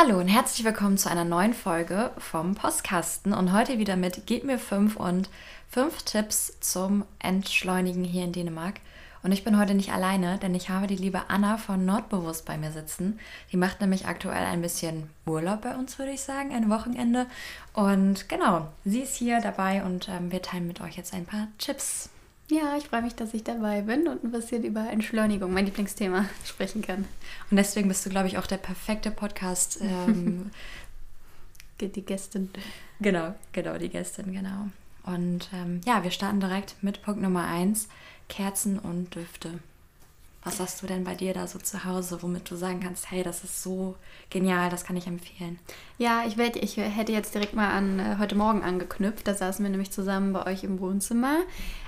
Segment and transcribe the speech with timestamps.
[0.00, 4.44] Hallo und herzlich willkommen zu einer neuen Folge vom Postkasten und heute wieder mit Gib
[4.44, 5.28] mir fünf und
[5.68, 8.74] fünf Tipps zum Entschleunigen hier in Dänemark.
[9.24, 12.56] Und ich bin heute nicht alleine, denn ich habe die liebe Anna von Nordbewusst bei
[12.56, 13.18] mir sitzen.
[13.50, 17.26] Die macht nämlich aktuell ein bisschen Urlaub bei uns, würde ich sagen, ein Wochenende.
[17.72, 21.48] Und genau, sie ist hier dabei und ähm, wir teilen mit euch jetzt ein paar
[21.58, 22.08] Tipps.
[22.50, 26.24] Ja, ich freue mich, dass ich dabei bin und ein bisschen über Entschleunigung, mein Lieblingsthema,
[26.44, 27.04] sprechen kann.
[27.50, 29.80] Und deswegen bist du, glaube ich, auch der perfekte Podcast.
[29.88, 30.50] Ähm,
[31.80, 32.50] die Gästin.
[33.00, 34.68] Genau, genau, die Gästin, genau.
[35.04, 37.88] Und ähm, ja, wir starten direkt mit Punkt Nummer eins:
[38.28, 39.60] Kerzen und Düfte.
[40.44, 43.22] Was hast du denn bei dir da so zu Hause, womit du sagen kannst, hey,
[43.22, 43.96] das ist so
[44.30, 45.58] genial, das kann ich empfehlen?
[45.98, 49.26] Ja, ich, werd, ich hätte jetzt direkt mal an äh, heute Morgen angeknüpft.
[49.26, 51.40] Da saßen wir nämlich zusammen bei euch im Wohnzimmer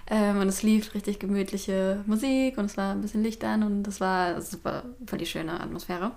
[0.09, 3.85] ähm, und es lief richtig gemütliche Musik und es war ein bisschen Licht an und
[3.85, 6.13] das war super, voll die schöne Atmosphäre.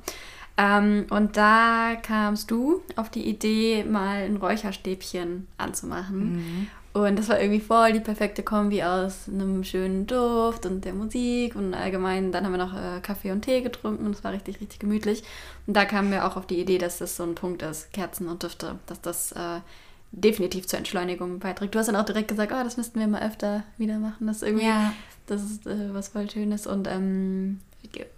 [0.56, 6.36] Ähm, und da kamst du auf die Idee, mal ein Räucherstäbchen anzumachen.
[6.36, 6.68] Mhm.
[6.94, 11.56] Und das war irgendwie voll die perfekte Kombi aus einem schönen Duft und der Musik
[11.56, 12.32] und allgemein.
[12.32, 15.23] Dann haben wir noch äh, Kaffee und Tee getrunken und es war richtig, richtig gemütlich.
[15.66, 18.28] Und da kamen wir auch auf die Idee, dass das so ein Punkt ist, Kerzen
[18.28, 19.62] und Düfte, dass das äh,
[20.12, 21.73] definitiv zur Entschleunigung beiträgt.
[21.73, 24.28] Du hast dann auch direkt gesagt, oh, das müssten wir mal öfter wieder machen.
[24.28, 24.94] Das ist irgendwie, ja.
[25.26, 26.67] das ist äh, was voll Schönes.
[26.67, 27.60] Und ähm,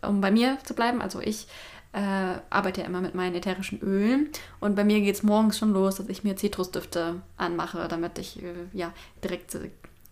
[0.02, 1.48] um bei mir zu bleiben, also ich
[1.96, 4.30] äh, arbeite ja immer mit meinen ätherischen Ölen.
[4.60, 8.44] Und bei mir geht es morgens schon los, dass ich mir Zitrusdüfte anmache, damit ich
[8.44, 8.94] äh, ja
[9.24, 9.58] direkt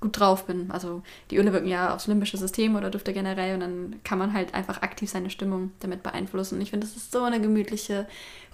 [0.04, 0.70] gut drauf bin.
[0.70, 1.02] Also
[1.32, 4.54] die Öle wirken ja aufs limbische System oder Düfte generell und dann kann man halt
[4.54, 6.56] einfach aktiv seine Stimmung damit beeinflussen.
[6.56, 8.06] Und ich finde, das ist so eine gemütliche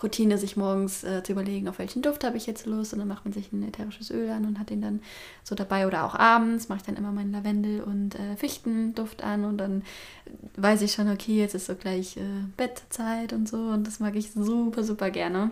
[0.04, 3.08] Routine, sich morgens äh, zu überlegen, auf welchen Duft habe ich jetzt Lust und dann
[3.08, 5.02] macht man sich ein ätherisches Öl an und hat den dann
[5.44, 9.44] so dabei oder auch abends mache ich dann immer meinen Lavendel und äh, Fichtenduft an
[9.44, 9.82] und dann
[10.56, 12.22] weiß ich schon, okay, jetzt ist so gleich äh,
[12.58, 15.50] Bettzeit und so und das mag ich super, super gerne.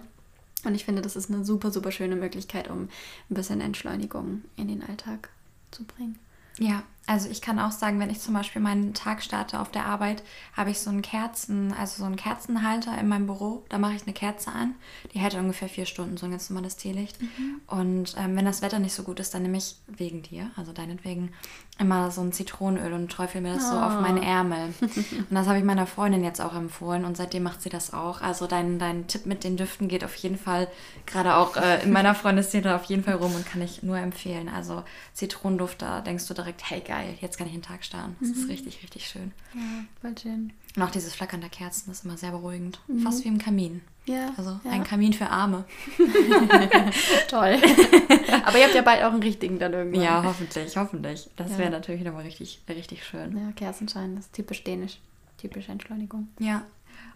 [0.63, 4.67] Und ich finde, das ist eine super, super schöne Möglichkeit, um ein bisschen Entschleunigung in
[4.67, 5.29] den Alltag
[5.71, 6.17] zu bringen.
[6.59, 9.85] Ja, also ich kann auch sagen, wenn ich zum Beispiel meinen Tag starte auf der
[9.85, 10.23] Arbeit,
[10.55, 13.63] habe ich so einen Kerzen, also so einen Kerzenhalter in meinem Büro.
[13.69, 14.75] Da mache ich eine Kerze an.
[15.13, 17.21] Die hält ungefähr vier Stunden, so ein ganz normales Teelicht.
[17.21, 17.61] Mhm.
[17.65, 20.73] Und ähm, wenn das Wetter nicht so gut ist, dann nehme ich wegen dir, also
[20.73, 21.31] deinetwegen,
[21.79, 23.71] immer so ein Zitronenöl und träufel mir das oh.
[23.71, 24.39] so auf meine ah.
[24.39, 24.73] Ärmel.
[24.81, 28.21] und das habe ich meiner Freundin jetzt auch empfohlen und seitdem macht sie das auch.
[28.21, 30.67] Also dein, dein Tipp mit den Düften geht auf jeden Fall,
[31.05, 34.49] gerade auch äh, in meiner Freundesszene auf jeden Fall rum und kann ich nur empfehlen.
[34.49, 38.15] Also Zitronenduft, da denkst du direkt, hey geil, jetzt kann ich den Tag starten.
[38.19, 38.35] Das mhm.
[38.35, 39.31] ist richtig, richtig schön.
[39.53, 39.61] Ja,
[40.01, 40.53] voll schön.
[40.75, 42.79] Und auch dieses Flackern der Kerzen ist immer sehr beruhigend.
[42.87, 42.99] Mhm.
[42.99, 43.81] Fast wie im Kamin.
[44.05, 44.31] Ja.
[44.37, 44.71] Also ja.
[44.71, 45.65] ein Kamin für Arme.
[47.27, 47.57] Toll.
[48.45, 50.01] Aber ihr habt ja bald auch einen richtigen dann irgendwann.
[50.01, 51.29] Ja, hoffentlich, hoffentlich.
[51.35, 51.57] Das ja.
[51.57, 53.37] wäre natürlich nochmal richtig, richtig schön.
[53.37, 54.99] Ja, Kerzenschein, das ist typisch dänisch.
[55.37, 56.29] Typische Entschleunigung.
[56.39, 56.63] Ja.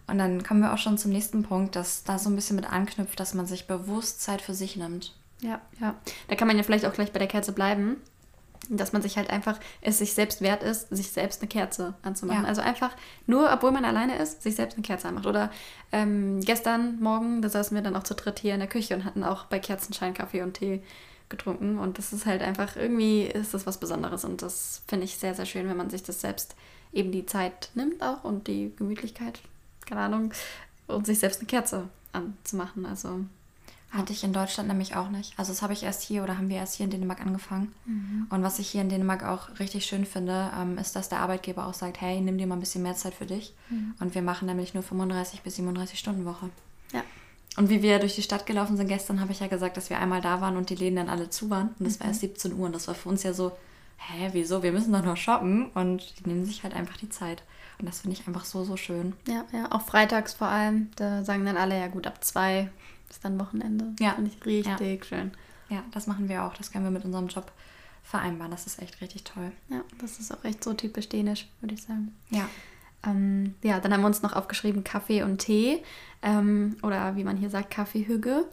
[0.06, 2.70] Und dann kommen wir auch schon zum nächsten Punkt, dass da so ein bisschen mit
[2.70, 5.14] anknüpft, dass man sich bewusst Zeit für sich nimmt.
[5.40, 5.94] Ja, ja.
[6.28, 7.96] Da kann man ja vielleicht auch gleich bei der Kerze bleiben
[8.68, 12.42] dass man sich halt einfach es sich selbst wert ist, sich selbst eine Kerze anzumachen.
[12.42, 12.48] Ja.
[12.48, 12.94] Also einfach
[13.26, 15.26] nur, obwohl man alleine ist, sich selbst eine Kerze anmacht.
[15.26, 15.50] Oder
[15.90, 19.04] ähm, gestern Morgen, da saßen wir dann auch zu dritt hier in der Küche und
[19.04, 20.82] hatten auch bei Kerzenschein Kaffee und Tee
[21.28, 21.78] getrunken.
[21.78, 24.24] Und das ist halt einfach, irgendwie ist das was Besonderes.
[24.24, 26.54] Und das finde ich sehr, sehr schön, wenn man sich das selbst
[26.92, 29.40] eben die Zeit nimmt auch und die Gemütlichkeit,
[29.86, 30.32] keine Ahnung,
[30.86, 32.86] und sich selbst eine Kerze anzumachen.
[32.86, 33.24] Also
[33.92, 35.38] hatte ich in Deutschland nämlich auch nicht.
[35.38, 37.74] Also das habe ich erst hier oder haben wir erst hier in Dänemark angefangen.
[37.84, 38.26] Mhm.
[38.30, 41.66] Und was ich hier in Dänemark auch richtig schön finde, ähm, ist, dass der Arbeitgeber
[41.66, 43.52] auch sagt, hey, nimm dir mal ein bisschen mehr Zeit für dich.
[43.68, 43.94] Mhm.
[44.00, 46.48] Und wir machen nämlich nur 35 bis 37 Stunden Woche.
[46.92, 47.02] Ja.
[47.58, 49.98] Und wie wir durch die Stadt gelaufen sind gestern, habe ich ja gesagt, dass wir
[49.98, 51.74] einmal da waren und die Läden dann alle zu waren.
[51.78, 52.00] Und das mhm.
[52.00, 52.66] war erst 17 Uhr.
[52.66, 53.52] Und das war für uns ja so,
[53.98, 54.62] hä, wieso?
[54.62, 55.66] Wir müssen doch noch shoppen.
[55.74, 57.42] Und die nehmen sich halt einfach die Zeit.
[57.78, 59.12] Und das finde ich einfach so, so schön.
[59.28, 60.90] Ja, ja, auch freitags vor allem.
[60.96, 62.70] Da sagen dann alle, ja gut, ab zwei
[63.12, 63.92] ist dann Wochenende.
[64.00, 64.12] Ja.
[64.12, 65.06] Finde ich richtig ja.
[65.06, 65.30] schön.
[65.68, 66.54] Ja, das machen wir auch.
[66.54, 67.52] Das können wir mit unserem Job
[68.02, 68.50] vereinbaren.
[68.50, 69.52] Das ist echt richtig toll.
[69.68, 72.14] Ja, das ist auch echt so typisch dänisch, würde ich sagen.
[72.30, 72.48] Ja.
[73.04, 75.82] Ähm, ja, dann haben wir uns noch aufgeschrieben Kaffee und Tee
[76.22, 78.46] ähm, oder wie man hier sagt, Kaffeehügge.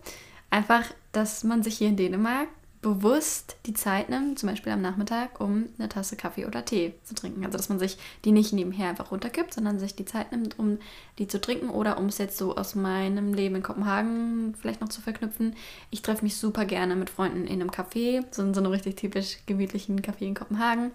[0.50, 2.48] Einfach, dass man sich hier in Dänemark
[2.82, 7.14] bewusst die Zeit nimmt, zum Beispiel am Nachmittag, um eine Tasse Kaffee oder Tee zu
[7.14, 7.44] trinken.
[7.44, 10.78] Also dass man sich die nicht nebenher einfach runterkippt, sondern sich die Zeit nimmt, um
[11.18, 14.90] die zu trinken oder um es jetzt so aus meinem Leben in Kopenhagen vielleicht noch
[14.90, 15.56] zu verknüpfen.
[15.90, 18.96] Ich treffe mich super gerne mit Freunden in einem Café, so in so einem richtig
[18.96, 20.92] typisch gemütlichen Café in Kopenhagen.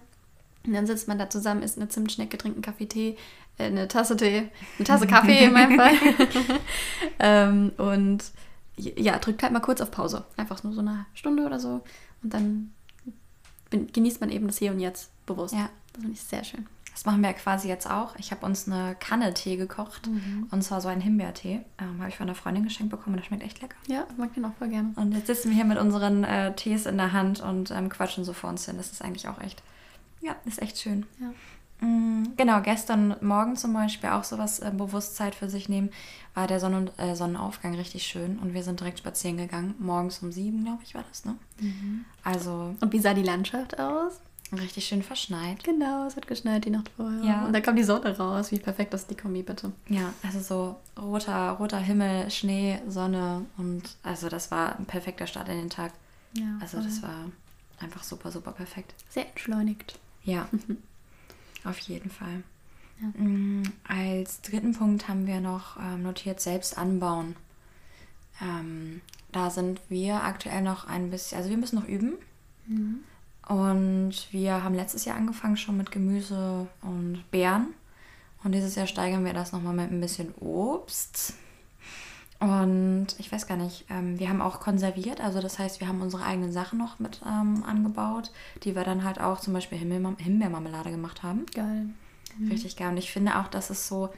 [0.65, 3.17] Und dann sitzt man da zusammen, isst eine Zimtschnecke, trinkt einen Kaffee, Tee,
[3.59, 5.93] äh, eine Tasse Tee, eine Tasse Kaffee in meinem Fall.
[7.19, 8.23] ähm, und
[8.77, 10.25] ja, drückt halt mal kurz auf Pause.
[10.37, 11.83] Einfach nur so eine Stunde oder so.
[12.21, 12.73] Und dann
[13.69, 15.53] genießt man eben das Hier und Jetzt bewusst.
[15.53, 15.69] Ja.
[15.93, 16.65] Das finde ich sehr schön.
[16.95, 18.15] Das machen wir quasi jetzt auch.
[18.17, 20.07] Ich habe uns eine Kanne Tee gekocht.
[20.07, 20.47] Mhm.
[20.49, 21.59] Und zwar so einen Himbeertee.
[21.77, 23.75] Ähm, habe ich von einer Freundin geschenkt bekommen und das schmeckt echt lecker.
[23.87, 24.93] Ja, mag den auch voll gerne.
[24.95, 28.23] Und jetzt sitzen wir hier mit unseren äh, Tees in der Hand und ähm, quatschen
[28.23, 28.77] so vor uns hin.
[28.77, 29.61] Das ist eigentlich auch echt,
[30.21, 31.05] ja, ist echt schön.
[31.19, 31.33] Ja.
[31.81, 35.89] Mhm, genau, gestern Morgen zum Beispiel auch sowas äh, Bewusstsein für sich nehmen,
[36.33, 39.75] war der Sonnen äh, Sonnenaufgang richtig schön und wir sind direkt spazieren gegangen.
[39.79, 41.35] Morgens um sieben, glaube ich, war das, ne?
[41.59, 42.05] Mhm.
[42.23, 42.75] Also.
[42.79, 44.19] Und wie sah die Landschaft aus?
[44.51, 45.63] Richtig schön verschneit.
[45.63, 47.23] Genau, es hat geschneit die Nacht vorher.
[47.23, 47.45] Ja.
[47.45, 48.51] Und dann kam die Sonne raus.
[48.51, 49.71] Wie perfekt ist die Kombi, bitte.
[49.89, 55.49] Ja, also so roter, roter Himmel, Schnee, Sonne und also das war ein perfekter Start
[55.49, 55.93] in den Tag.
[56.33, 56.57] Ja.
[56.61, 57.31] Also das war
[57.79, 58.93] einfach super, super perfekt.
[59.09, 59.97] Sehr entschleunigt.
[60.23, 60.47] Ja,
[61.65, 62.43] auf jeden Fall.
[63.01, 63.07] Ja.
[63.21, 67.35] Mm, als dritten Punkt haben wir noch ähm, notiert, selbst anbauen.
[68.41, 69.01] Ähm,
[69.31, 72.13] da sind wir aktuell noch ein bisschen, also wir müssen noch üben.
[72.67, 72.99] Mhm.
[73.47, 77.73] Und wir haben letztes Jahr angefangen schon mit Gemüse und Beeren.
[78.43, 81.33] Und dieses Jahr steigern wir das nochmal mit ein bisschen Obst.
[82.39, 86.01] Und ich weiß gar nicht, ähm, wir haben auch konserviert, also das heißt, wir haben
[86.01, 88.31] unsere eigenen Sachen noch mit ähm, angebaut,
[88.63, 91.45] die wir dann halt auch zum Beispiel Himbeermarmelade gemacht haben.
[91.53, 91.87] Geil.
[92.37, 92.51] Mhm.
[92.51, 92.89] Richtig geil.
[92.89, 94.09] Und ich finde auch, dass es so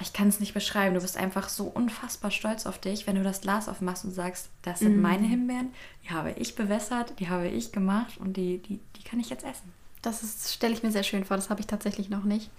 [0.00, 0.94] ich kann es nicht beschreiben.
[0.94, 4.48] Du bist einfach so unfassbar stolz auf dich, wenn du das Glas aufmachst und sagst,
[4.62, 5.02] das sind mm.
[5.02, 9.20] meine Himbeeren, die habe ich bewässert, die habe ich gemacht und die, die, die kann
[9.20, 9.72] ich jetzt essen.
[10.02, 11.36] Das stelle ich mir sehr schön vor.
[11.36, 12.50] Das habe ich tatsächlich noch nicht.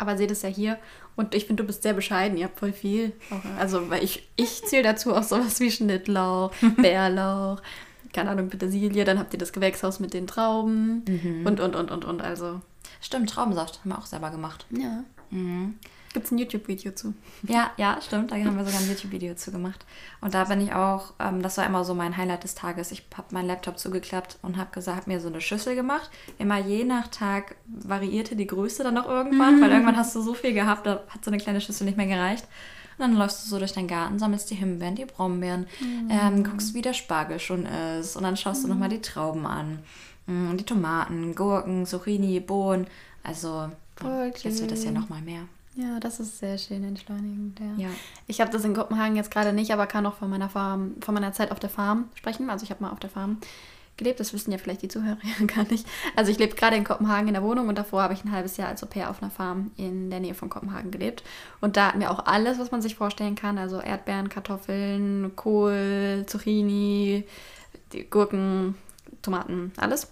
[0.00, 0.78] Aber seht es ja hier.
[1.14, 2.38] Und ich finde, du bist sehr bescheiden.
[2.38, 3.12] Ihr habt voll viel.
[3.58, 7.60] Also, weil ich, ich zähle dazu auch sowas wie Schnittlauch, Bärlauch,
[8.14, 9.04] keine Ahnung, Petersilie.
[9.04, 11.46] Dann habt ihr das Gewächshaus mit den Trauben mhm.
[11.46, 12.22] und, und, und, und, und.
[12.22, 12.62] Also.
[13.02, 14.66] Stimmt, Traubensaft haben wir auch selber gemacht.
[14.70, 15.04] Ja.
[15.30, 15.74] Mhm.
[16.12, 17.14] Gibt es ein YouTube-Video zu?
[17.44, 18.32] Ja, ja, stimmt.
[18.32, 19.86] Da haben wir sogar ein YouTube-Video zu gemacht.
[20.20, 22.90] Und da bin ich auch, ähm, das war immer so mein Highlight des Tages.
[22.90, 26.10] Ich habe meinen Laptop zugeklappt und habe gesagt, habe mir so eine Schüssel gemacht.
[26.38, 29.62] Immer je nach Tag variierte die Größe dann auch irgendwann, mhm.
[29.62, 32.08] weil irgendwann hast du so viel gehabt, da hat so eine kleine Schüssel nicht mehr
[32.08, 32.44] gereicht.
[32.98, 36.10] Und dann läufst du so durch deinen Garten, sammelst die Himbeeren, die Brombeeren, mhm.
[36.10, 38.16] ähm, guckst, wie der Spargel schon ist.
[38.16, 38.66] Und dann schaust mhm.
[38.66, 39.78] du nochmal die Trauben an.
[40.26, 42.88] Mhm, die Tomaten, Gurken, Zucchini, Bohnen.
[43.22, 43.70] Also,
[44.42, 45.42] jetzt wird das ja nochmal mehr.
[45.74, 47.60] Ja, das ist sehr schön entschleunigend.
[47.60, 47.86] Ja.
[47.86, 47.90] ja.
[48.26, 51.14] Ich habe das in Kopenhagen jetzt gerade nicht, aber kann auch von meiner Farm, von
[51.14, 52.50] meiner Zeit auf der Farm sprechen.
[52.50, 53.38] Also ich habe mal auf der Farm
[53.96, 54.18] gelebt.
[54.18, 55.86] Das wissen ja vielleicht die Zuhörer gar nicht.
[56.16, 58.56] Also ich lebe gerade in Kopenhagen in der Wohnung und davor habe ich ein halbes
[58.56, 61.22] Jahr als Au-pair auf einer Farm in der Nähe von Kopenhagen gelebt.
[61.60, 63.56] Und da hatten wir auch alles, was man sich vorstellen kann.
[63.56, 67.24] Also Erdbeeren, Kartoffeln, Kohl, Zucchini,
[68.10, 68.74] Gurken,
[69.22, 70.10] Tomaten, alles.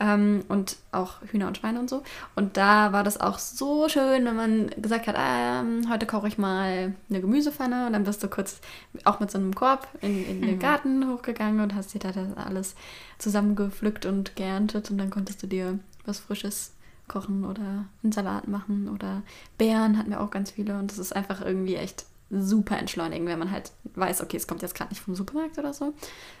[0.00, 2.02] Ähm, und auch Hühner und Schweine und so.
[2.34, 6.38] Und da war das auch so schön, wenn man gesagt hat, ähm, heute koche ich
[6.38, 8.60] mal eine Gemüsepfanne und dann bist du kurz
[9.04, 10.58] auch mit so einem Korb in, in den mhm.
[10.58, 12.74] Garten hochgegangen und hast dir da das alles
[13.18, 16.72] zusammengepflückt und geerntet und dann konntest du dir was Frisches
[17.06, 19.22] kochen oder einen Salat machen oder
[19.58, 23.38] Beeren hatten wir auch ganz viele und das ist einfach irgendwie echt super entschleunigend, wenn
[23.38, 25.94] man halt weiß, okay, es kommt jetzt gerade nicht vom Supermarkt oder so,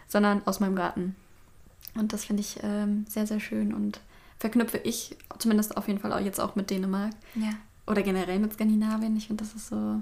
[0.06, 1.16] sondern aus meinem Garten.
[1.94, 4.00] Und das finde ich ähm, sehr, sehr schön und
[4.38, 7.12] verknüpfe ich zumindest auf jeden Fall auch jetzt auch mit Dänemark.
[7.34, 7.52] Ja.
[7.86, 9.16] Oder generell mit Skandinavien.
[9.16, 10.00] Ich finde, das ist so,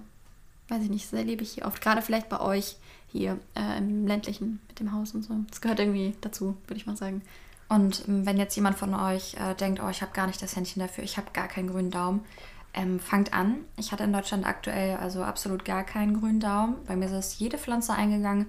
[0.68, 1.80] weiß ich nicht, sehr lebe ich hier oft.
[1.80, 2.76] Gerade vielleicht bei euch
[3.08, 5.34] hier äh, im ländlichen mit dem Haus und so.
[5.48, 7.22] Das gehört irgendwie dazu, würde ich mal sagen.
[7.68, 10.56] Und ähm, wenn jetzt jemand von euch äh, denkt, oh, ich habe gar nicht das
[10.56, 12.20] Händchen dafür, ich habe gar keinen grünen Daumen,
[12.74, 13.56] ähm, fangt an.
[13.76, 16.76] Ich hatte in Deutschland aktuell also absolut gar keinen grünen Daumen.
[16.86, 18.46] Bei mir ist jede Pflanze eingegangen.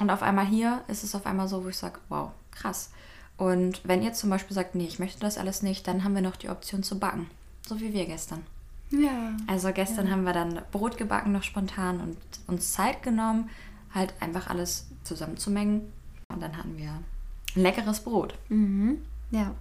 [0.00, 2.90] Und auf einmal hier ist es auf einmal so, wo ich sage, wow, krass.
[3.36, 6.22] Und wenn ihr zum Beispiel sagt, nee, ich möchte das alles nicht, dann haben wir
[6.22, 7.30] noch die Option zu backen.
[7.66, 8.44] So wie wir gestern.
[8.90, 9.36] Ja.
[9.46, 10.12] Also gestern ja.
[10.12, 13.50] haben wir dann Brot gebacken noch spontan und uns Zeit genommen,
[13.94, 15.92] halt einfach alles zusammenzumengen.
[16.28, 18.34] Und dann hatten wir ein leckeres Brot.
[18.48, 18.98] Mhm.
[19.30, 19.54] Ja,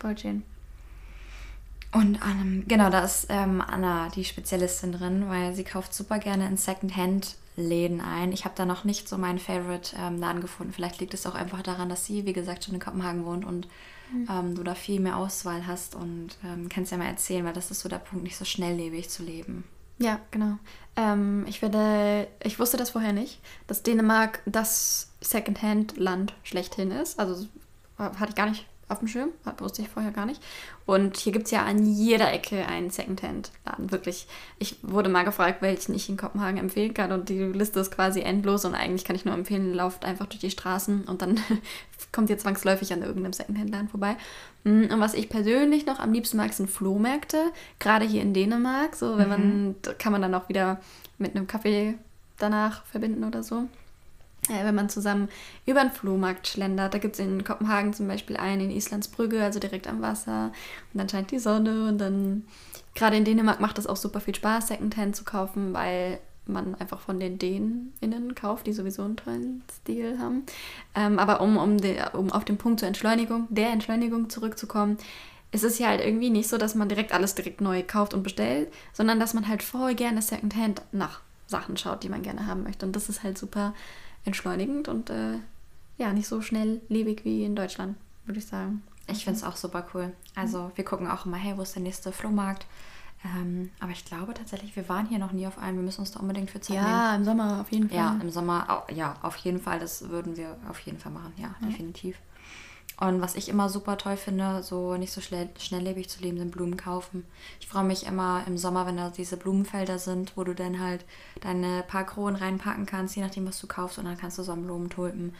[0.00, 0.42] voll schön.
[1.92, 6.46] Und ähm, genau, da ist ähm, Anna die Spezialistin drin, weil sie kauft super gerne
[6.46, 8.32] in Secondhand Läden ein.
[8.32, 10.72] Ich habe da noch nicht so meinen Favorite-Laden ähm, gefunden.
[10.72, 13.66] Vielleicht liegt es auch einfach daran, dass sie, wie gesagt, schon in Kopenhagen wohnt und
[14.12, 14.28] mhm.
[14.30, 17.70] ähm, du da viel mehr Auswahl hast und ähm, kannst ja mal erzählen, weil das
[17.70, 19.64] ist so der Punkt, nicht so schnelllebig zu leben.
[19.98, 20.58] Ja, genau.
[20.96, 27.18] Ähm, ich werde, ich wusste das vorher nicht, dass Dänemark das Secondhand-Land schlechthin ist.
[27.18, 27.46] Also
[27.98, 30.40] hatte ich gar nicht auf dem Schirm, wusste ich vorher gar nicht.
[30.84, 34.28] Und hier gibt es ja an jeder Ecke einen Secondhand-Laden, wirklich.
[34.58, 38.20] Ich wurde mal gefragt, welchen ich in Kopenhagen empfehlen kann und die Liste ist quasi
[38.20, 41.40] endlos und eigentlich kann ich nur empfehlen, lauft einfach durch die Straßen und dann
[42.12, 44.16] kommt ihr zwangsläufig an irgendeinem Secondhand-Laden vorbei.
[44.62, 47.38] Mm, und was ich persönlich noch am liebsten mag, sind Flohmärkte,
[47.80, 48.94] gerade hier in Dänemark.
[48.94, 49.30] So, wenn mhm.
[49.30, 50.80] man, kann man dann auch wieder
[51.18, 51.94] mit einem Kaffee
[52.38, 53.64] danach verbinden oder so.
[54.48, 55.28] Äh, wenn man zusammen
[55.64, 56.94] über den Flohmarkt schlendert.
[56.94, 60.52] Da gibt es in Kopenhagen zum Beispiel einen in Islandsbrügge, also direkt am Wasser.
[60.92, 62.44] Und dann scheint die Sonne und dann,
[62.94, 67.00] gerade in Dänemark macht es auch super viel Spaß, Secondhand zu kaufen, weil man einfach
[67.00, 70.44] von den DänInnen kauft, die sowieso einen tollen Stil haben.
[70.94, 74.96] Ähm, aber um, um, de, um auf den Punkt zur Entschleunigung, der Entschleunigung zurückzukommen,
[75.52, 78.22] es ist ja halt irgendwie nicht so, dass man direkt alles direkt neu kauft und
[78.22, 82.62] bestellt, sondern dass man halt voll gerne Secondhand nach Sachen schaut, die man gerne haben
[82.62, 82.86] möchte.
[82.86, 83.74] Und das ist halt super
[84.24, 85.38] entschleunigend und äh,
[85.98, 88.82] ja, nicht so schnelllebig wie in Deutschland, würde ich sagen.
[89.08, 90.12] Ich finde es auch super cool.
[90.34, 92.66] Also wir gucken auch immer, hey, wo ist der nächste Flohmarkt?
[93.24, 95.78] Ähm, aber ich glaube tatsächlich, wir waren hier noch nie auf einem.
[95.78, 96.94] Wir müssen uns da unbedingt für Zeit ja, nehmen.
[96.94, 97.98] Ja, im Sommer auf jeden Fall.
[97.98, 99.78] Ja, im Sommer, ja, auf jeden Fall.
[99.78, 101.32] Das würden wir auf jeden Fall machen.
[101.36, 101.66] Ja, ja.
[101.66, 102.18] definitiv.
[102.98, 106.50] Und was ich immer super toll finde, so nicht so schnell, schnelllebig zu leben, sind
[106.50, 107.24] Blumen kaufen.
[107.60, 111.04] Ich freue mich immer im Sommer, wenn da diese Blumenfelder sind, wo du dann halt
[111.40, 113.98] deine paar Kronen reinpacken kannst, je nachdem, was du kaufst.
[113.98, 115.34] Und dann kannst du Sonnenblumen tulpen.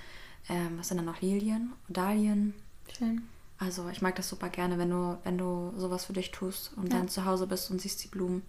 [0.51, 2.53] Ähm, was sind dann noch Lilien, Dahlien?
[2.97, 3.23] Schön.
[3.59, 6.93] Also ich mag das super gerne, wenn du, wenn du sowas für dich tust und
[6.93, 6.99] ja.
[6.99, 8.43] dann zu Hause bist und siehst die Blumen.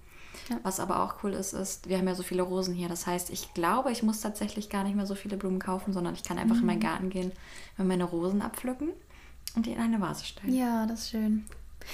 [0.50, 0.60] Ja.
[0.64, 2.88] Was aber auch cool ist, ist, wir haben ja so viele Rosen hier.
[2.88, 6.14] Das heißt, ich glaube, ich muss tatsächlich gar nicht mehr so viele Blumen kaufen, sondern
[6.14, 6.62] ich kann einfach mhm.
[6.62, 7.32] in meinen Garten gehen,
[7.78, 8.90] mir meine Rosen abpflücken
[9.56, 10.56] und die in eine Vase stellen.
[10.56, 11.46] Ja, das ist schön.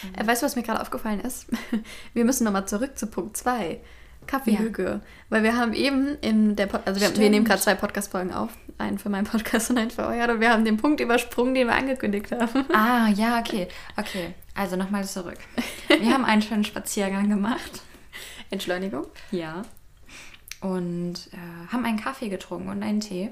[0.04, 0.16] Mhm.
[0.16, 1.48] Äh, weißt du, was mir gerade aufgefallen ist?
[2.14, 3.80] Wir müssen nochmal zurück zu Punkt 2.
[4.26, 4.84] Kaffeehüge.
[4.84, 5.00] Ja.
[5.30, 8.52] Weil wir haben eben in der, Pod also wir, wir nehmen gerade zwei Podcast-Folgen auf.
[8.78, 10.30] Einen für meinen Podcast und einen für euer.
[10.30, 12.66] Und wir haben den Punkt übersprungen, den wir angekündigt haben.
[12.74, 13.68] Ah, ja, okay.
[13.98, 15.40] Okay, also nochmal zurück.
[15.90, 17.82] Wir haben einen schönen Spaziergang gemacht.
[18.54, 19.06] Entschleunigung?
[19.32, 19.64] Ja.
[20.62, 23.32] Und äh, haben einen Kaffee getrunken und einen Tee.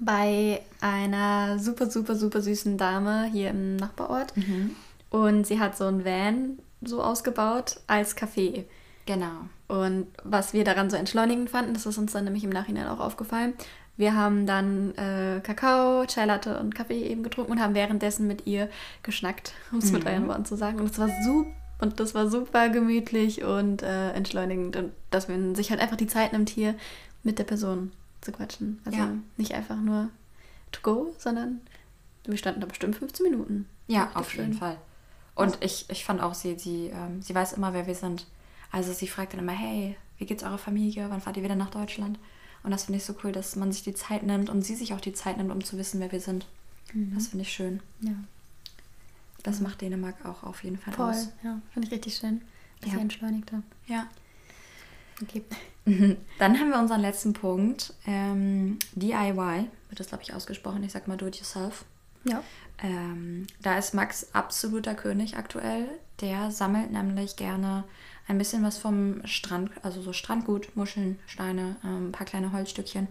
[0.00, 4.36] Bei einer super, super, super süßen Dame hier im Nachbarort.
[4.36, 4.74] Mhm.
[5.10, 8.64] Und sie hat so ein Van so ausgebaut als Café.
[9.06, 9.48] Genau.
[9.68, 13.00] Und was wir daran so entschleunigend fanden, das ist uns dann nämlich im Nachhinein auch
[13.00, 13.54] aufgefallen.
[13.96, 18.46] Wir haben dann äh, Kakao, Chai Latte und Kaffee eben getrunken und haben währenddessen mit
[18.46, 18.70] ihr
[19.02, 19.98] geschnackt, um es mhm.
[19.98, 20.80] mit euren Worten zu sagen.
[20.80, 24.76] Und es war super und das war super gemütlich und äh, entschleunigend.
[24.76, 26.74] Und dass man sich halt einfach die Zeit nimmt, hier
[27.22, 28.80] mit der Person zu quatschen.
[28.84, 29.12] Also ja.
[29.36, 30.10] nicht einfach nur
[30.72, 31.60] to go, sondern
[32.24, 33.66] wir standen da bestimmt 15 Minuten.
[33.86, 34.76] Ja, auf jeden Fall.
[35.34, 38.26] Und ich, ich fand auch, sie, sie, ähm, sie weiß immer, wer wir sind.
[38.70, 41.06] Also sie fragt dann immer, hey, wie geht's eurer Familie?
[41.08, 42.18] Wann fahrt ihr wieder nach Deutschland?
[42.62, 44.92] Und das finde ich so cool, dass man sich die Zeit nimmt und sie sich
[44.92, 46.46] auch die Zeit nimmt, um zu wissen, wer wir sind.
[46.92, 47.14] Mhm.
[47.14, 47.80] Das finde ich schön.
[48.00, 48.12] Ja.
[49.42, 51.28] Das macht Dänemark auch auf jeden Fall Voll, aus.
[51.42, 52.42] ja, finde ich richtig schön,
[52.80, 52.98] dass ja.
[52.98, 53.64] entschleunigt habt.
[53.86, 54.06] Ja.
[55.22, 55.44] Okay.
[56.38, 57.94] Dann haben wir unseren letzten Punkt.
[58.06, 60.82] Ähm, DIY, wird das, glaube ich, ausgesprochen.
[60.84, 61.84] Ich sag mal do it yourself.
[62.24, 62.42] Ja.
[62.82, 65.88] Ähm, da ist Max absoluter König aktuell.
[66.20, 67.84] Der sammelt nämlich gerne
[68.28, 73.08] ein bisschen was vom Strand, also so Strandgut, Muscheln, Steine, ähm, ein paar kleine Holzstückchen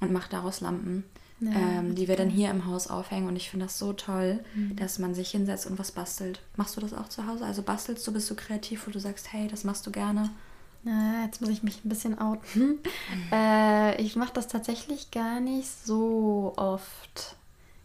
[0.00, 1.04] und macht daraus Lampen.
[1.40, 3.26] Ja, ähm, die wir dann hier im Haus aufhängen.
[3.26, 4.76] Und ich finde das so toll, mhm.
[4.76, 6.40] dass man sich hinsetzt und was bastelt.
[6.56, 7.46] Machst du das auch zu Hause?
[7.46, 10.30] Also bastelst du, bist du kreativ, wo du sagst, hey, das machst du gerne?
[10.82, 12.62] Na, jetzt muss ich mich ein bisschen outen.
[12.62, 12.78] Mhm.
[13.32, 17.36] Äh, ich mache das tatsächlich gar nicht so oft,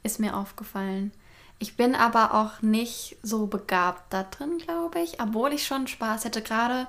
[0.03, 1.11] ist mir aufgefallen.
[1.59, 6.25] Ich bin aber auch nicht so begabt da drin, glaube ich, obwohl ich schon Spaß
[6.25, 6.87] hätte, gerade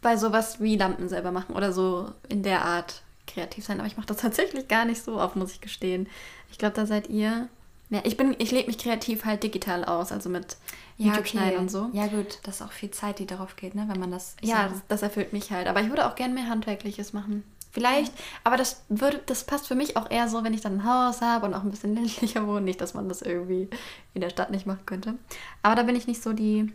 [0.00, 3.96] bei sowas wie Lampen selber machen oder so in der Art kreativ sein, aber ich
[3.96, 6.08] mache das tatsächlich gar nicht so oft, muss ich gestehen.
[6.50, 7.48] Ich glaube, da seid ihr.
[7.90, 10.58] Ja, ich bin, ich lebe mich kreativ halt digital aus, also mit
[10.98, 11.56] ja, YouTube okay.
[11.56, 11.88] und so.
[11.94, 14.36] Ja gut, das ist auch viel Zeit, die darauf geht, ne, wenn man das.
[14.42, 15.68] Ja, das, das, erfüllt mich halt.
[15.68, 17.44] Aber ich würde auch gerne mehr handwerkliches machen.
[17.70, 18.24] Vielleicht, ja.
[18.44, 21.22] aber das würde, das passt für mich auch eher so, wenn ich dann ein Haus
[21.22, 22.62] habe und auch ein bisschen ländlicher wohne.
[22.62, 23.68] Nicht, dass man das irgendwie
[24.12, 25.14] in der Stadt nicht machen könnte.
[25.62, 26.70] Aber da bin ich nicht so die,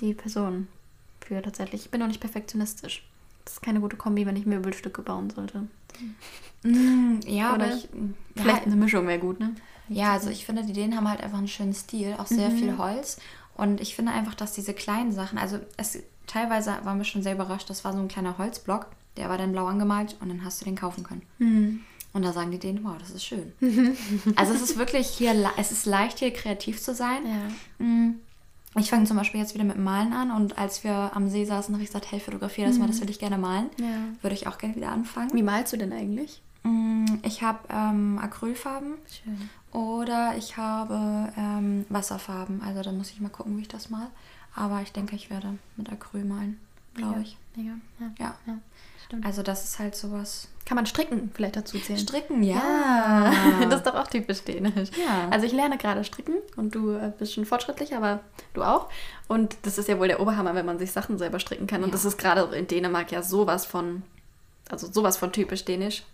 [0.00, 0.68] die Person
[1.20, 1.86] für tatsächlich.
[1.86, 3.02] Ich bin auch nicht perfektionistisch.
[3.44, 5.66] Das ist keine gute Kombi, wenn ich Möbelstücke bauen sollte.
[6.62, 7.88] Mm, ja, Oder aber ich,
[8.34, 9.54] vielleicht ja, eine Mischung wäre gut, ne?
[9.88, 12.58] Ja, also ich finde, die Dänen haben halt einfach einen schönen Stil, auch sehr mhm.
[12.58, 13.18] viel Holz.
[13.54, 17.34] Und ich finde einfach, dass diese kleinen Sachen, also es, teilweise waren wir schon sehr
[17.34, 18.86] überrascht, das war so ein kleiner Holzblock,
[19.16, 21.22] der war dann blau angemalt und dann hast du den kaufen können.
[21.38, 21.80] Mhm.
[22.14, 23.52] Und da sagen die Dänen, wow, das ist schön.
[24.36, 27.26] also es ist wirklich hier, es ist leicht hier kreativ zu sein.
[27.26, 27.84] Ja.
[28.76, 31.72] Ich fange zum Beispiel jetzt wieder mit Malen an und als wir am See saßen,
[31.74, 32.82] habe ich gesagt, hey, fotografiere das mhm.
[32.82, 33.70] mal, das würde ich gerne malen.
[33.78, 33.86] Ja.
[34.20, 35.32] Würde ich auch gerne wieder anfangen.
[35.32, 36.42] Wie malst du denn eigentlich?
[36.64, 39.50] Mm, ich habe ähm, Acrylfarben Schön.
[39.72, 42.62] oder ich habe ähm, Wasserfarben.
[42.62, 44.08] Also da muss ich mal gucken, wie ich das mal.
[44.56, 46.58] Aber ich denke, ich werde mit Acryl malen,
[46.94, 47.36] glaube ich.
[47.56, 47.62] Ja.
[48.00, 48.10] Ja.
[48.18, 48.34] ja.
[48.46, 48.58] ja.
[49.22, 50.48] Also das ist halt sowas.
[50.64, 51.98] Kann man stricken vielleicht dazu zählen?
[51.98, 52.56] Stricken, ja.
[52.56, 53.32] ja.
[53.68, 54.88] Das ist doch auch typisch dänisch.
[54.98, 55.28] Ja.
[55.30, 58.20] Also ich lerne gerade stricken und du äh, bist schon fortschrittlich, aber
[58.54, 58.88] du auch.
[59.28, 61.82] Und das ist ja wohl der Oberhammer, wenn man sich Sachen selber stricken kann.
[61.82, 61.92] Und ja.
[61.92, 64.02] das ist gerade in Dänemark ja sowas von,
[64.70, 66.04] also sowas von typisch dänisch.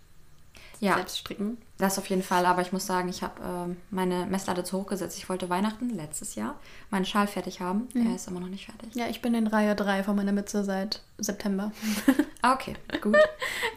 [0.81, 0.95] Ja.
[0.95, 1.57] selbst stricken.
[1.77, 4.87] Das auf jeden Fall, aber ich muss sagen, ich habe ähm, meine Messlatte zu hoch
[4.87, 5.17] gesetzt.
[5.17, 6.59] Ich wollte Weihnachten letztes Jahr
[6.89, 7.87] meinen Schal fertig haben.
[7.95, 8.93] Er ist immer noch nicht fertig.
[8.95, 11.71] Ja, ich bin in Reihe 3 von meiner Mütze seit September.
[12.43, 13.15] Ah, Okay, gut.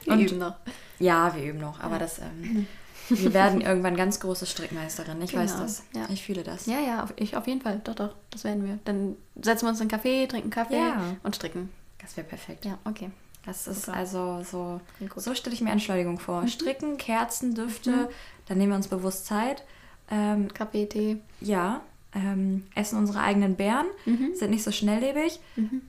[0.05, 0.55] Wir Und- üben noch.
[0.99, 2.67] Ja, wir üben noch, aber das, ähm,
[3.11, 5.21] wir werden irgendwann ganz große Strickmeisterin.
[5.21, 5.83] Ich weiß Genau, das.
[5.95, 6.07] ja.
[6.09, 6.65] Ich fühle das.
[6.65, 7.83] Ja, ja, auf, ich auf jeden Fall.
[7.85, 8.79] Doch, doch, das werden wir.
[8.87, 10.97] Dann setzen wir uns in einen Café, trinken Kaffee Ja.
[11.23, 11.69] und stricken.
[12.01, 12.65] Das wäre perfekt.
[12.65, 13.11] Ja, okay.
[13.47, 13.99] Das ist Super.
[13.99, 14.81] also so,
[15.17, 16.47] so stelle ich mir Entschleunigung vor.
[16.49, 18.09] Stricken, Kerzen, Düfte,
[18.47, 19.65] dann nehmen wir uns bewusst Zeit.
[20.11, 21.19] Ähm, Kaffee, Tee.
[21.41, 21.81] ja,
[22.15, 23.87] ähm, essen unsere eigenen Beeren,
[24.35, 25.41] sind nicht so schnelllebig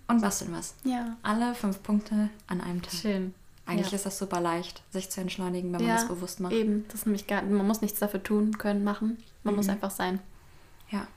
[0.07, 0.73] und basteln was.
[0.83, 1.15] Ja.
[1.21, 2.93] Alle fünf Punkte an einem Tag.
[2.93, 3.33] Schön.
[3.67, 3.95] Eigentlich ja.
[3.97, 6.53] ist das super leicht, sich zu entschleunigen, wenn man ja, das bewusst macht.
[6.53, 9.17] Eben, das ist nämlich gar, man muss nichts dafür tun können, machen.
[9.43, 9.57] Man Mhm.
[9.57, 10.19] muss einfach sein.
[10.91, 11.07] Ja,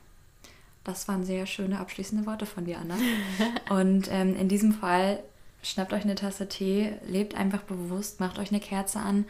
[0.84, 2.96] das waren sehr schöne abschließende Worte von dir, Anna.
[3.80, 5.22] Und ähm, in diesem Fall
[5.62, 9.24] schnappt euch eine Tasse Tee, lebt einfach bewusst, macht euch eine Kerze an.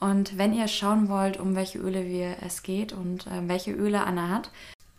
[0.00, 4.04] Und wenn ihr schauen wollt, um welche Öle wir es geht und ähm, welche Öle
[4.04, 4.50] Anna hat,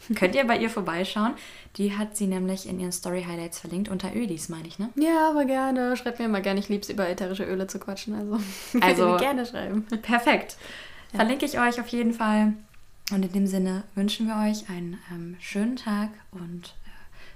[0.15, 1.33] könnt ihr bei ihr vorbeischauen.
[1.77, 4.89] Die hat sie nämlich in ihren Story Highlights verlinkt, unter Ödis, meine ich, ne?
[4.95, 5.95] Ja, aber gerne.
[5.97, 6.59] Schreibt mir immer gerne.
[6.59, 8.13] Ich liebe es, über ätherische Öle zu quatschen.
[8.15, 8.39] Also,
[8.81, 9.85] Also- mir gerne schreiben.
[10.01, 10.57] Perfekt.
[11.13, 12.53] Verlinke ich euch auf jeden Fall.
[13.11, 16.89] Und in dem Sinne wünschen wir euch einen ähm, schönen Tag und äh,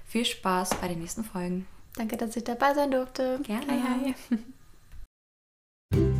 [0.08, 1.66] viel Spaß bei den nächsten Folgen.
[2.00, 3.40] Danke, dass ich dabei sein durfte.
[3.42, 3.66] Gerne.
[3.68, 4.14] Hi,
[5.90, 6.14] hi.